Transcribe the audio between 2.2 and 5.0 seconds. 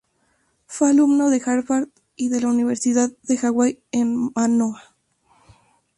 de la Universidad de Hawaii en Manoa.